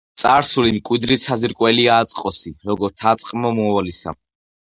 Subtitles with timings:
[0.21, 4.17] „წარსული მკვიდრი საძირკველია აწმყოსი, როგორც აწმყო მომავლისა.“